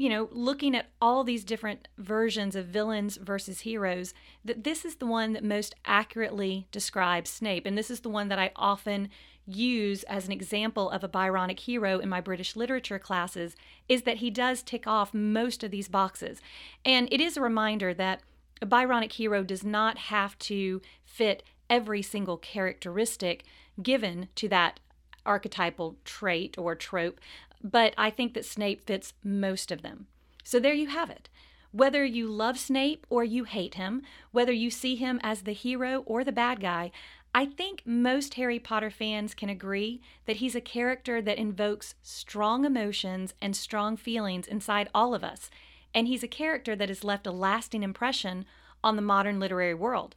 you 0.00 0.08
know, 0.08 0.30
looking 0.32 0.74
at 0.74 0.88
all 1.02 1.24
these 1.24 1.44
different 1.44 1.86
versions 1.98 2.56
of 2.56 2.64
villains 2.64 3.18
versus 3.18 3.60
heroes, 3.60 4.14
that 4.42 4.64
this 4.64 4.86
is 4.86 4.94
the 4.94 5.04
one 5.04 5.34
that 5.34 5.44
most 5.44 5.74
accurately 5.84 6.66
describes 6.72 7.28
Snape. 7.28 7.66
And 7.66 7.76
this 7.76 7.90
is 7.90 8.00
the 8.00 8.08
one 8.08 8.28
that 8.28 8.38
I 8.38 8.50
often 8.56 9.10
use 9.44 10.02
as 10.04 10.24
an 10.24 10.32
example 10.32 10.88
of 10.88 11.04
a 11.04 11.08
Byronic 11.08 11.60
hero 11.60 11.98
in 11.98 12.08
my 12.08 12.22
British 12.22 12.56
literature 12.56 12.98
classes 12.98 13.56
is 13.90 14.04
that 14.04 14.16
he 14.16 14.30
does 14.30 14.62
tick 14.62 14.86
off 14.86 15.12
most 15.12 15.62
of 15.62 15.70
these 15.70 15.88
boxes. 15.88 16.40
And 16.82 17.06
it 17.12 17.20
is 17.20 17.36
a 17.36 17.42
reminder 17.42 17.92
that 17.92 18.22
a 18.62 18.66
Byronic 18.66 19.12
hero 19.12 19.42
does 19.42 19.64
not 19.64 19.98
have 19.98 20.38
to 20.38 20.80
fit 21.04 21.42
every 21.68 22.00
single 22.00 22.38
characteristic 22.38 23.44
given 23.82 24.30
to 24.36 24.48
that 24.48 24.80
archetypal 25.26 25.96
trait 26.04 26.56
or 26.56 26.74
trope, 26.74 27.20
but 27.62 27.94
I 27.96 28.10
think 28.10 28.34
that 28.34 28.44
Snape 28.44 28.84
fits 28.84 29.12
most 29.22 29.70
of 29.70 29.82
them. 29.82 30.06
So 30.44 30.58
there 30.58 30.74
you 30.74 30.88
have 30.88 31.10
it. 31.10 31.28
Whether 31.72 32.04
you 32.04 32.26
love 32.28 32.58
Snape 32.58 33.06
or 33.10 33.22
you 33.22 33.44
hate 33.44 33.74
him, 33.74 34.02
whether 34.32 34.52
you 34.52 34.70
see 34.70 34.96
him 34.96 35.20
as 35.22 35.42
the 35.42 35.52
hero 35.52 36.02
or 36.06 36.24
the 36.24 36.32
bad 36.32 36.60
guy, 36.60 36.90
I 37.32 37.46
think 37.46 37.82
most 37.84 38.34
Harry 38.34 38.58
Potter 38.58 38.90
fans 38.90 39.34
can 39.34 39.48
agree 39.48 40.00
that 40.26 40.36
he's 40.36 40.56
a 40.56 40.60
character 40.60 41.22
that 41.22 41.38
invokes 41.38 41.94
strong 42.02 42.64
emotions 42.64 43.34
and 43.40 43.54
strong 43.54 43.96
feelings 43.96 44.48
inside 44.48 44.88
all 44.92 45.14
of 45.14 45.22
us, 45.22 45.48
and 45.94 46.08
he's 46.08 46.24
a 46.24 46.28
character 46.28 46.74
that 46.74 46.88
has 46.88 47.04
left 47.04 47.28
a 47.28 47.30
lasting 47.30 47.84
impression 47.84 48.46
on 48.82 48.96
the 48.96 49.02
modern 49.02 49.38
literary 49.38 49.74
world. 49.74 50.16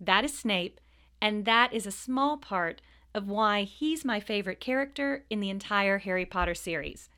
That 0.00 0.24
is 0.24 0.38
Snape, 0.38 0.80
and 1.20 1.44
that 1.44 1.74
is 1.74 1.86
a 1.86 1.90
small 1.90 2.38
part 2.38 2.80
of 3.14 3.28
why 3.28 3.62
he's 3.62 4.04
my 4.04 4.20
favorite 4.20 4.60
character 4.60 5.24
in 5.30 5.40
the 5.40 5.50
entire 5.50 5.98
Harry 5.98 6.26
Potter 6.26 6.54
series. 6.54 7.08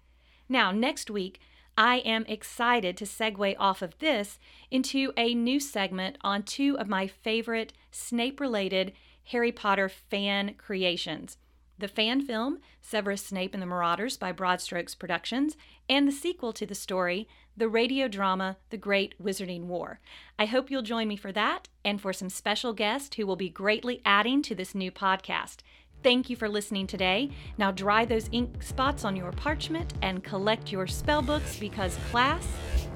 Now, 0.49 0.71
next 0.71 1.11
week, 1.11 1.41
I 1.77 1.97
am 1.99 2.27
excited 2.27 2.97
to 2.99 3.05
segue 3.05 3.57
off 3.59 3.81
of 3.83 3.99
this 3.99 4.39
into 4.71 5.13
a 5.17 5.35
new 5.35 5.59
segment 5.59 6.19
on 6.21 6.43
two 6.43 6.79
of 6.79 6.89
my 6.89 7.07
favorite 7.07 7.73
Snape 7.91 8.41
related 8.41 8.93
Harry 9.25 9.53
Potter 9.53 9.89
fan 9.89 10.55
creations 10.59 11.37
the 11.83 11.89
fan 11.89 12.25
film, 12.25 12.59
Severus 12.81 13.27
Snape 13.27 13.55
and 13.55 13.63
the 13.63 13.67
Marauders 13.67 14.17
by 14.17 14.33
Broadstrokes 14.33 14.97
Productions, 14.97 15.57
and 15.89 16.07
the 16.07 16.13
sequel 16.13 16.53
to 16.53 16.65
the 16.65 16.77
story, 16.77 17.27
the 17.57 17.69
radio 17.69 18.07
drama 18.07 18.57
The 18.71 18.77
Great 18.77 19.21
Wizarding 19.21 19.65
War. 19.65 19.99
I 20.39 20.47
hope 20.47 20.71
you'll 20.71 20.83
join 20.83 21.09
me 21.09 21.17
for 21.17 21.33
that 21.33 21.69
and 21.85 22.01
for 22.01 22.13
some 22.13 22.31
special 22.31 22.73
guests 22.73 23.17
who 23.17 23.27
will 23.27 23.37
be 23.37 23.49
greatly 23.49 24.01
adding 24.05 24.43
to 24.43 24.55
this 24.55 24.77
new 24.77 24.93
podcast. 24.93 25.57
Thank 26.03 26.29
you 26.29 26.37
for 26.37 26.49
listening 26.49 26.87
today. 26.87 27.31
Now 27.59 27.71
dry 27.71 28.05
those 28.05 28.29
ink 28.33 28.63
spots 28.63 29.05
on 29.05 29.15
your 29.15 29.31
parchment 29.33 29.95
and 30.03 30.25
collect 30.25 30.73
your 30.73 30.87
spell 30.87 31.23
books 31.23 31.57
because 31.59 31.97
class 32.11 32.47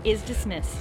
is 0.04 0.22
dismissed. 0.22 0.76